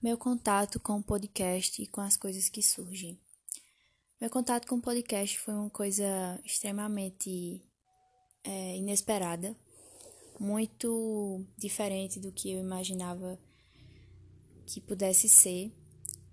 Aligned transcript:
Meu 0.00 0.16
contato 0.16 0.78
com 0.78 0.98
o 0.98 1.02
podcast 1.02 1.82
e 1.82 1.86
com 1.88 2.00
as 2.00 2.16
coisas 2.16 2.48
que 2.48 2.62
surgem. 2.62 3.18
Meu 4.20 4.30
contato 4.30 4.64
com 4.68 4.76
o 4.76 4.80
podcast 4.80 5.36
foi 5.40 5.52
uma 5.52 5.68
coisa 5.68 6.40
extremamente 6.44 7.60
é, 8.44 8.76
inesperada, 8.76 9.56
muito 10.38 11.44
diferente 11.56 12.20
do 12.20 12.30
que 12.30 12.52
eu 12.52 12.60
imaginava 12.60 13.36
que 14.66 14.80
pudesse 14.80 15.28
ser 15.28 15.72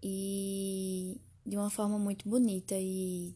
e 0.00 1.20
de 1.44 1.56
uma 1.56 1.68
forma 1.68 1.98
muito 1.98 2.28
bonita 2.28 2.76
e 2.78 3.34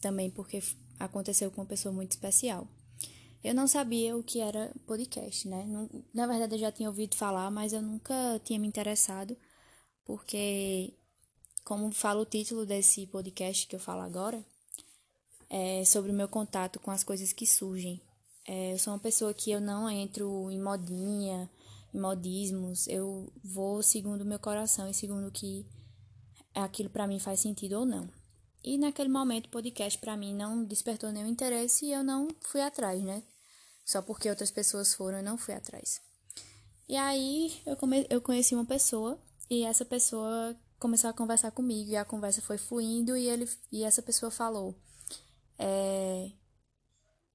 também 0.00 0.30
porque 0.30 0.62
aconteceu 1.00 1.50
com 1.50 1.62
uma 1.62 1.66
pessoa 1.66 1.92
muito 1.92 2.12
especial. 2.12 2.68
Eu 3.42 3.54
não 3.54 3.66
sabia 3.66 4.16
o 4.16 4.22
que 4.22 4.38
era 4.38 4.70
podcast, 4.86 5.48
né? 5.48 5.66
Na 6.12 6.26
verdade, 6.26 6.54
eu 6.54 6.58
já 6.58 6.70
tinha 6.70 6.90
ouvido 6.90 7.16
falar, 7.16 7.50
mas 7.50 7.72
eu 7.72 7.80
nunca 7.80 8.14
tinha 8.44 8.58
me 8.58 8.68
interessado, 8.68 9.34
porque, 10.04 10.92
como 11.64 11.90
fala 11.90 12.20
o 12.20 12.26
título 12.26 12.66
desse 12.66 13.06
podcast 13.06 13.66
que 13.66 13.74
eu 13.74 13.80
falo 13.80 14.02
agora, 14.02 14.44
é 15.48 15.84
sobre 15.86 16.10
o 16.12 16.14
meu 16.14 16.28
contato 16.28 16.78
com 16.78 16.90
as 16.90 17.02
coisas 17.02 17.32
que 17.32 17.46
surgem. 17.46 18.00
É, 18.46 18.74
eu 18.74 18.78
sou 18.78 18.92
uma 18.92 18.98
pessoa 18.98 19.32
que 19.32 19.50
eu 19.50 19.60
não 19.60 19.88
entro 19.88 20.50
em 20.50 20.60
modinha, 20.60 21.50
em 21.94 21.98
modismos, 21.98 22.86
eu 22.88 23.32
vou 23.42 23.82
segundo 23.82 24.20
o 24.20 24.26
meu 24.26 24.38
coração 24.38 24.88
e 24.88 24.94
segundo 24.94 25.28
o 25.28 25.32
que 25.32 25.66
aquilo 26.54 26.90
para 26.90 27.06
mim 27.06 27.18
faz 27.18 27.40
sentido 27.40 27.80
ou 27.80 27.86
não. 27.86 28.08
E 28.62 28.76
naquele 28.76 29.08
momento 29.08 29.46
o 29.46 29.50
podcast 29.50 29.98
para 29.98 30.16
mim 30.16 30.34
não 30.34 30.62
despertou 30.62 31.10
nenhum 31.10 31.28
interesse 31.28 31.86
e 31.86 31.92
eu 31.92 32.04
não 32.04 32.28
fui 32.42 32.60
atrás, 32.60 33.02
né? 33.02 33.22
Só 33.84 34.00
porque 34.02 34.30
outras 34.30 34.50
pessoas 34.50 34.94
foram, 34.94 35.18
eu 35.18 35.24
não 35.24 35.36
fui 35.36 35.54
atrás. 35.54 36.00
E 36.88 36.96
aí 36.96 37.60
eu, 37.66 37.76
come... 37.76 38.06
eu 38.10 38.20
conheci 38.20 38.54
uma 38.54 38.64
pessoa 38.64 39.20
e 39.48 39.64
essa 39.64 39.84
pessoa 39.84 40.56
começou 40.78 41.10
a 41.10 41.12
conversar 41.12 41.50
comigo 41.52 41.90
e 41.90 41.96
a 41.96 42.04
conversa 42.04 42.42
foi 42.42 42.58
fluindo 42.58 43.16
e 43.16 43.28
ele 43.28 43.48
e 43.70 43.84
essa 43.84 44.02
pessoa 44.02 44.30
falou: 44.30 44.74
é... 45.58 46.32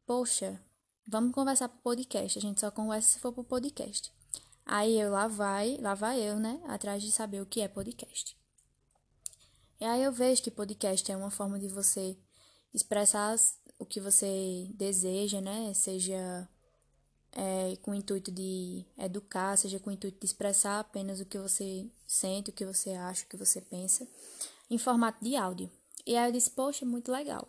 Poxa, 0.06 0.60
vamos 1.08 1.34
conversar 1.34 1.70
pro 1.70 1.80
podcast. 1.80 2.38
A 2.38 2.42
gente 2.42 2.60
só 2.60 2.70
conversa 2.70 3.14
se 3.14 3.20
for 3.20 3.32
pro 3.32 3.44
podcast. 3.44 4.14
Aí 4.66 5.00
eu 5.00 5.12
lá 5.12 5.28
vai, 5.28 5.78
lá 5.80 5.94
vai 5.94 6.20
eu, 6.20 6.40
né, 6.40 6.60
atrás 6.66 7.02
de 7.04 7.12
saber 7.12 7.42
o 7.42 7.46
que 7.46 7.62
é 7.62 7.68
podcast. 7.68 8.36
E 9.80 9.86
aí 9.86 10.04
eu 10.04 10.12
vejo 10.12 10.42
que 10.42 10.50
podcast 10.50 11.12
é 11.12 11.16
uma 11.16 11.30
forma 11.30 11.60
de 11.60 11.68
você 11.68 12.18
expressar 12.74 13.36
o 13.78 13.86
que 13.86 14.00
você 14.00 14.68
deseja, 14.74 15.42
né? 15.42 15.74
Seja 15.74 16.48
é, 17.32 17.76
com 17.82 17.92
o 17.92 17.96
intuito 17.96 18.32
de 18.32 18.86
educar, 18.98 19.58
seja 19.58 19.80
com 19.80 19.90
o 19.90 19.94
intuito 19.94 20.20
de 20.20 20.26
expressar 20.26 20.80
apenas 20.80 21.20
o 21.20 21.26
que 21.26 21.38
você 21.38 21.86
sente, 22.08 22.50
o 22.50 22.54
que 22.54 22.66
você 22.66 22.92
acha, 22.92 23.26
o 23.26 23.28
que 23.28 23.38
você 23.38 23.60
pensa, 23.62 24.08
em 24.70 24.78
formato 24.78 25.24
de 25.24 25.36
áudio. 25.36 25.70
E 26.06 26.16
aí 26.16 26.30
eu 26.30 26.32
disse, 26.32 26.50
poxa, 26.52 26.86
muito 26.86 27.12
legal. 27.12 27.48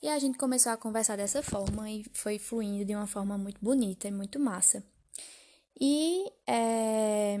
E 0.00 0.08
a 0.08 0.18
gente 0.18 0.38
começou 0.38 0.72
a 0.72 0.76
conversar 0.76 1.16
dessa 1.16 1.42
forma 1.42 1.88
e 1.90 2.04
foi 2.12 2.38
fluindo 2.38 2.84
de 2.84 2.94
uma 2.94 3.06
forma 3.06 3.38
muito 3.38 3.58
bonita 3.62 4.08
e 4.08 4.10
muito 4.10 4.40
massa. 4.40 4.82
E, 5.80 6.24
é... 6.46 7.38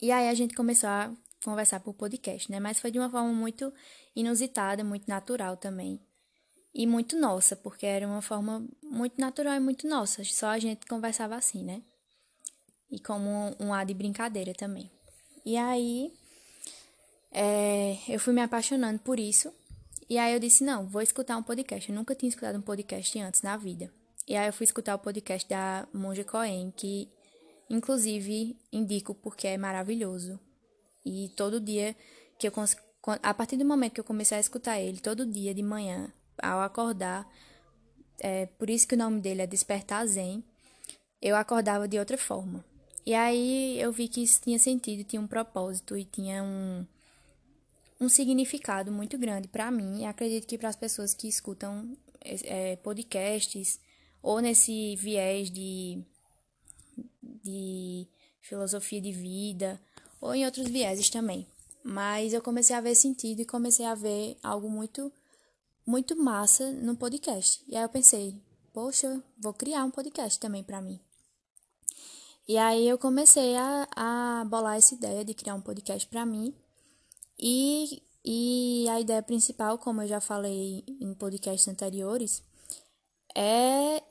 e 0.00 0.10
aí 0.10 0.28
a 0.28 0.34
gente 0.34 0.54
começou 0.54 0.88
a 0.88 1.14
conversar 1.44 1.80
por 1.80 1.94
podcast, 1.94 2.50
né? 2.50 2.58
Mas 2.58 2.80
foi 2.80 2.90
de 2.90 2.98
uma 2.98 3.10
forma 3.10 3.32
muito 3.32 3.72
inusitada, 4.16 4.82
muito 4.82 5.06
natural 5.06 5.56
também. 5.56 6.00
E 6.74 6.86
muito 6.86 7.16
nossa, 7.16 7.54
porque 7.54 7.86
era 7.86 8.06
uma 8.06 8.20
forma 8.20 8.66
muito 8.82 9.20
natural 9.20 9.54
e 9.54 9.60
muito 9.60 9.86
nossa. 9.86 10.24
Só 10.24 10.48
a 10.48 10.58
gente 10.58 10.86
conversava 10.86 11.36
assim, 11.36 11.62
né? 11.62 11.82
E 12.90 12.98
como 12.98 13.54
um, 13.60 13.72
ar 13.72 13.86
de 13.86 13.94
brincadeira 13.94 14.52
também. 14.52 14.90
E 15.46 15.56
aí, 15.56 16.12
é, 17.30 17.98
eu 18.08 18.18
fui 18.18 18.32
me 18.32 18.40
apaixonando 18.40 18.98
por 18.98 19.20
isso. 19.20 19.52
E 20.10 20.18
aí 20.18 20.32
eu 20.32 20.40
disse, 20.40 20.64
não, 20.64 20.86
vou 20.88 21.00
escutar 21.00 21.36
um 21.36 21.42
podcast. 21.42 21.88
Eu 21.88 21.94
nunca 21.94 22.14
tinha 22.14 22.28
escutado 22.28 22.58
um 22.58 22.62
podcast 22.62 23.18
antes 23.20 23.42
na 23.42 23.56
vida. 23.56 23.92
E 24.26 24.34
aí 24.34 24.48
eu 24.48 24.52
fui 24.52 24.64
escutar 24.64 24.96
o 24.96 24.98
podcast 24.98 25.48
da 25.48 25.86
Monja 25.92 26.24
Coen, 26.24 26.72
que 26.76 27.08
inclusive 27.70 28.56
indico 28.72 29.14
porque 29.14 29.46
é 29.46 29.56
maravilhoso. 29.56 30.40
E 31.04 31.30
todo 31.36 31.60
dia 31.60 31.94
que 32.38 32.48
eu 32.48 32.52
a 33.22 33.34
partir 33.34 33.56
do 33.58 33.64
momento 33.64 33.92
que 33.92 34.00
eu 34.00 34.04
comecei 34.04 34.38
a 34.38 34.40
escutar 34.40 34.80
ele, 34.80 34.98
todo 34.98 35.26
dia 35.26 35.54
de 35.54 35.62
manhã, 35.62 36.10
ao 36.42 36.60
acordar, 36.60 37.28
é 38.18 38.46
por 38.46 38.70
isso 38.70 38.86
que 38.86 38.94
o 38.94 38.98
nome 38.98 39.20
dele 39.20 39.42
é 39.42 39.46
Despertar 39.46 40.06
Zen, 40.06 40.42
eu 41.20 41.36
acordava 41.36 41.88
de 41.88 41.98
outra 41.98 42.18
forma. 42.18 42.64
E 43.06 43.14
aí 43.14 43.78
eu 43.80 43.92
vi 43.92 44.08
que 44.08 44.22
isso 44.22 44.40
tinha 44.42 44.58
sentido, 44.58 45.04
tinha 45.04 45.20
um 45.20 45.26
propósito 45.26 45.96
e 45.96 46.04
tinha 46.04 46.42
um, 46.42 46.86
um 48.00 48.08
significado 48.08 48.90
muito 48.90 49.18
grande 49.18 49.48
para 49.48 49.70
mim 49.70 50.00
e 50.00 50.04
acredito 50.06 50.46
que 50.46 50.56
para 50.56 50.70
as 50.70 50.76
pessoas 50.76 51.12
que 51.12 51.28
escutam 51.28 51.96
é, 52.22 52.76
podcasts 52.76 53.78
ou 54.22 54.40
nesse 54.40 54.96
viés 54.96 55.50
de, 55.50 56.02
de 57.22 58.08
filosofia 58.40 59.00
de 59.00 59.12
vida 59.12 59.78
ou 60.20 60.34
em 60.34 60.46
outros 60.46 60.66
vieses 60.68 61.10
também. 61.10 61.46
Mas 61.82 62.32
eu 62.32 62.40
comecei 62.40 62.74
a 62.74 62.80
ver 62.80 62.94
sentido 62.94 63.40
e 63.40 63.44
comecei 63.44 63.84
a 63.84 63.94
ver 63.94 64.38
algo 64.42 64.70
muito 64.70 65.12
muito 65.86 66.16
massa 66.16 66.70
no 66.72 66.96
podcast. 66.96 67.64
E 67.68 67.76
aí 67.76 67.82
eu 67.82 67.88
pensei, 67.88 68.40
poxa, 68.72 69.22
vou 69.38 69.52
criar 69.52 69.84
um 69.84 69.90
podcast 69.90 70.38
também 70.38 70.62
para 70.62 70.80
mim. 70.80 71.00
E 72.46 72.58
aí 72.58 72.86
eu 72.86 72.98
comecei 72.98 73.56
a, 73.56 73.88
a 73.96 74.44
bolar 74.44 74.76
essa 74.76 74.94
ideia 74.94 75.24
de 75.24 75.34
criar 75.34 75.54
um 75.54 75.60
podcast 75.60 76.06
para 76.08 76.26
mim. 76.26 76.54
E, 77.38 78.02
e 78.24 78.86
a 78.88 79.00
ideia 79.00 79.22
principal, 79.22 79.78
como 79.78 80.02
eu 80.02 80.08
já 80.08 80.20
falei 80.20 80.84
em 81.00 81.14
podcasts 81.14 81.68
anteriores, 81.68 82.42
é, 83.34 84.02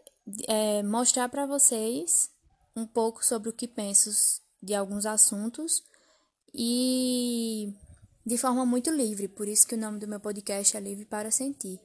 é 0.47 0.83
mostrar 0.83 1.29
para 1.29 1.45
vocês 1.45 2.31
um 2.75 2.85
pouco 2.87 3.23
sobre 3.23 3.49
o 3.49 3.53
que 3.53 3.67
penso 3.67 4.41
de 4.61 4.73
alguns 4.73 5.05
assuntos 5.05 5.83
e 6.53 7.73
de 8.25 8.37
forma 8.37 8.65
muito 8.65 8.89
livre, 8.89 9.27
por 9.27 9.47
isso 9.47 9.67
que 9.67 9.75
o 9.75 9.77
nome 9.77 9.99
do 9.99 10.07
meu 10.07 10.19
podcast 10.19 10.75
é 10.75 10.79
Livre 10.79 11.05
para 11.05 11.31
Sentir. 11.31 11.79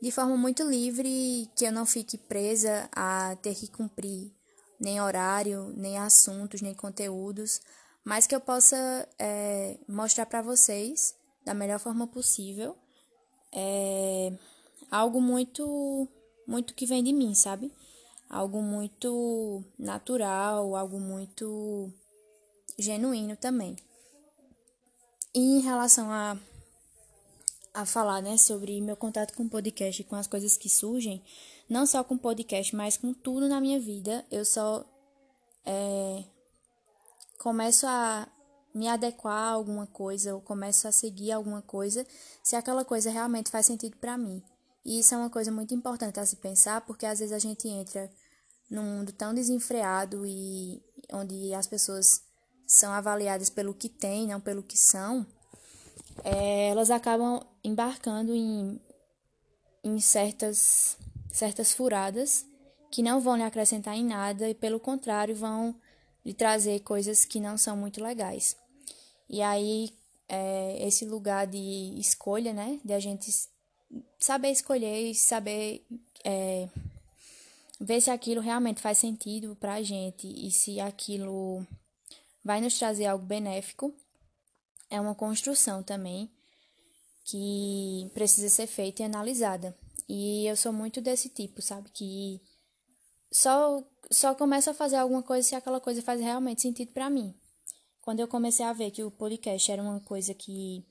De 0.00 0.10
forma 0.10 0.36
muito 0.36 0.62
livre, 0.62 1.48
que 1.56 1.64
eu 1.64 1.72
não 1.72 1.86
fique 1.86 2.18
presa 2.18 2.88
a 2.92 3.36
ter 3.36 3.54
que 3.54 3.68
cumprir 3.68 4.32
nem 4.80 5.00
horário, 5.00 5.72
nem 5.76 5.98
assuntos, 5.98 6.60
nem 6.60 6.74
conteúdos, 6.74 7.60
mas 8.04 8.26
que 8.26 8.34
eu 8.34 8.40
possa 8.40 9.08
é, 9.18 9.78
mostrar 9.88 10.26
para 10.26 10.42
vocês 10.42 11.14
da 11.44 11.54
melhor 11.54 11.78
forma 11.78 12.06
possível 12.06 12.76
é, 13.54 14.32
algo 14.90 15.20
muito, 15.20 16.08
muito 16.46 16.74
que 16.74 16.86
vem 16.86 17.02
de 17.02 17.12
mim, 17.12 17.34
sabe? 17.34 17.72
Algo 18.28 18.60
muito 18.60 19.62
natural, 19.78 20.74
algo 20.74 20.98
muito 20.98 21.92
genuíno 22.78 23.36
também. 23.36 23.76
Em 25.34 25.58
relação 25.60 26.12
a, 26.12 26.38
a 27.72 27.84
falar 27.84 28.22
né, 28.22 28.36
sobre 28.36 28.80
meu 28.80 28.96
contato 28.96 29.34
com 29.34 29.42
o 29.42 29.50
podcast 29.50 30.00
e 30.00 30.04
com 30.04 30.14
as 30.14 30.28
coisas 30.28 30.56
que 30.56 30.68
surgem, 30.68 31.22
não 31.68 31.86
só 31.86 32.04
com 32.04 32.14
o 32.14 32.18
podcast, 32.18 32.74
mas 32.76 32.96
com 32.96 33.12
tudo 33.12 33.48
na 33.48 33.60
minha 33.60 33.80
vida, 33.80 34.24
eu 34.30 34.44
só 34.44 34.84
é, 35.66 36.24
começo 37.38 37.86
a 37.86 38.28
me 38.72 38.88
adequar 38.88 39.36
a 39.36 39.50
alguma 39.50 39.86
coisa, 39.86 40.34
ou 40.34 40.40
começo 40.40 40.86
a 40.86 40.92
seguir 40.92 41.32
alguma 41.32 41.62
coisa, 41.62 42.06
se 42.42 42.54
aquela 42.56 42.84
coisa 42.84 43.10
realmente 43.10 43.50
faz 43.50 43.66
sentido 43.66 43.96
para 43.96 44.18
mim. 44.18 44.42
E 44.84 45.00
isso 45.00 45.14
é 45.14 45.16
uma 45.16 45.30
coisa 45.30 45.50
muito 45.50 45.74
importante 45.74 46.20
a 46.20 46.26
se 46.26 46.36
pensar, 46.36 46.80
porque 46.82 47.06
às 47.06 47.18
vezes 47.18 47.32
a 47.32 47.38
gente 47.38 47.66
entra 47.66 48.10
num 48.70 48.82
mundo 48.82 49.12
tão 49.12 49.32
desenfreado 49.32 50.26
e 50.26 50.82
onde 51.12 51.54
as 51.54 51.66
pessoas 51.66 52.22
são 52.66 52.92
avaliadas 52.92 53.50
pelo 53.50 53.74
que 53.74 53.88
têm, 53.88 54.28
não 54.28 54.40
pelo 54.40 54.62
que 54.62 54.76
são, 54.76 55.26
é, 56.22 56.68
elas 56.68 56.90
acabam 56.90 57.44
embarcando 57.62 58.34
em, 58.34 58.80
em 59.82 59.98
certas, 60.00 60.96
certas 61.32 61.72
furadas 61.72 62.46
que 62.90 63.02
não 63.02 63.20
vão 63.20 63.36
lhe 63.36 63.42
acrescentar 63.42 63.96
em 63.96 64.04
nada 64.04 64.48
e, 64.48 64.54
pelo 64.54 64.78
contrário, 64.78 65.34
vão 65.34 65.74
lhe 66.24 66.32
trazer 66.32 66.80
coisas 66.80 67.24
que 67.24 67.40
não 67.40 67.58
são 67.58 67.76
muito 67.76 68.02
legais. 68.02 68.56
E 69.28 69.42
aí, 69.42 69.92
é, 70.28 70.86
esse 70.86 71.04
lugar 71.04 71.46
de 71.46 71.98
escolha, 71.98 72.52
né, 72.52 72.78
de 72.84 72.92
a 72.92 73.00
gente 73.00 73.30
saber 74.18 74.50
escolher 74.50 75.10
e 75.10 75.14
saber 75.14 75.84
é, 76.24 76.68
ver 77.80 78.00
se 78.00 78.10
aquilo 78.10 78.40
realmente 78.40 78.80
faz 78.80 78.98
sentido 78.98 79.56
pra 79.56 79.82
gente 79.82 80.26
e 80.26 80.50
se 80.50 80.80
aquilo 80.80 81.66
vai 82.44 82.60
nos 82.60 82.78
trazer 82.78 83.06
algo 83.06 83.24
benéfico. 83.24 83.94
É 84.90 85.00
uma 85.00 85.14
construção 85.14 85.82
também 85.82 86.30
que 87.24 88.10
precisa 88.12 88.48
ser 88.48 88.66
feita 88.66 89.02
e 89.02 89.04
analisada. 89.06 89.76
E 90.08 90.46
eu 90.46 90.56
sou 90.56 90.72
muito 90.72 91.00
desse 91.00 91.30
tipo, 91.30 91.62
sabe? 91.62 91.88
Que 91.90 92.40
só, 93.32 93.82
só 94.10 94.34
começo 94.34 94.68
a 94.70 94.74
fazer 94.74 94.96
alguma 94.96 95.22
coisa 95.22 95.48
se 95.48 95.54
aquela 95.54 95.80
coisa 95.80 96.02
faz 96.02 96.20
realmente 96.20 96.60
sentido 96.60 96.92
para 96.92 97.08
mim. 97.08 97.34
quando 98.02 98.20
eu 98.20 98.28
comecei 98.28 98.64
a 98.66 98.72
ver 98.72 98.90
que 98.90 99.02
o 99.02 99.10
podcast 99.10 99.72
era 99.72 99.82
uma 99.82 99.98
coisa 100.00 100.34
que 100.34 100.84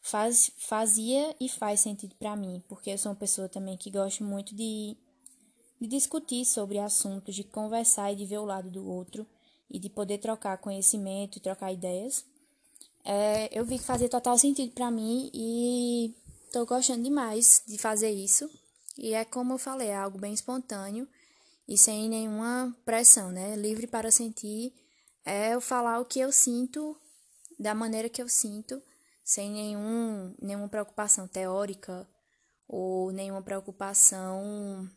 faz, 0.00 0.52
fazia 0.56 1.34
e 1.40 1.48
faz 1.48 1.80
sentido 1.80 2.14
para 2.14 2.36
mim, 2.36 2.62
porque 2.68 2.90
eu 2.90 2.98
sou 2.98 3.10
uma 3.10 3.18
pessoa 3.18 3.48
também 3.48 3.76
que 3.76 3.90
gosta 3.90 4.22
muito 4.22 4.54
de, 4.54 4.96
de 5.80 5.88
discutir 5.88 6.44
sobre 6.44 6.78
assuntos, 6.78 7.34
de 7.34 7.42
conversar 7.42 8.12
e 8.12 8.16
de 8.16 8.24
ver 8.24 8.38
o 8.38 8.44
lado 8.44 8.70
do 8.70 8.88
outro 8.88 9.26
e 9.70 9.78
de 9.78 9.88
poder 9.88 10.18
trocar 10.18 10.58
conhecimento, 10.58 11.40
trocar 11.40 11.72
ideias. 11.72 12.24
É, 13.04 13.48
eu 13.58 13.64
vi 13.64 13.78
que 13.78 13.84
fazia 13.84 14.08
total 14.08 14.38
sentido 14.38 14.72
para 14.72 14.90
mim 14.90 15.30
e 15.34 16.14
tô 16.52 16.64
gostando 16.64 17.02
demais 17.02 17.62
de 17.66 17.76
fazer 17.78 18.10
isso. 18.10 18.48
E 18.96 19.12
é 19.12 19.24
como 19.24 19.54
eu 19.54 19.58
falei, 19.58 19.88
é 19.88 19.96
algo 19.96 20.18
bem 20.18 20.32
espontâneo 20.32 21.08
e 21.66 21.76
sem 21.76 22.08
nenhuma 22.08 22.74
pressão, 22.84 23.30
né? 23.30 23.56
Livre 23.56 23.86
para 23.86 24.10
sentir 24.10 24.72
é 25.24 25.54
eu 25.54 25.60
falar 25.60 26.00
o 26.00 26.04
que 26.04 26.20
eu 26.20 26.30
sinto 26.30 26.96
da 27.58 27.74
maneira 27.74 28.08
que 28.08 28.22
eu 28.22 28.28
sinto, 28.28 28.82
sem 29.24 29.50
nenhum, 29.50 30.34
nenhuma 30.40 30.68
preocupação 30.68 31.26
teórica 31.26 32.06
ou 32.68 33.10
nenhuma 33.10 33.42
preocupação 33.42 34.88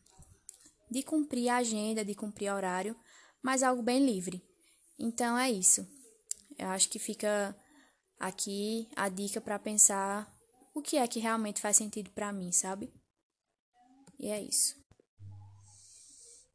de 0.90 1.04
cumprir 1.04 1.50
a 1.50 1.58
agenda, 1.58 2.04
de 2.04 2.14
cumprir 2.14 2.52
horário, 2.52 2.96
mas 3.42 3.64
algo 3.64 3.82
bem 3.82 4.06
livre. 4.06 4.44
Então 5.00 5.38
é 5.38 5.52
isso. 5.52 5.88
Eu 6.58 6.68
acho 6.70 6.90
que 6.90 6.98
fica 6.98 7.56
aqui 8.20 8.90
a 8.96 9.10
dica 9.10 9.40
para 9.40 9.60
pensar 9.60 10.36
o 10.74 10.82
que 10.82 10.98
é 10.98 11.08
que 11.08 11.20
realmente 11.20 11.62
faz 11.62 11.78
sentido 11.78 12.10
para 12.12 12.34
mim, 12.34 12.52
sabe? 12.52 12.92
E 14.20 14.28
é 14.30 14.42
isso. 14.42 14.76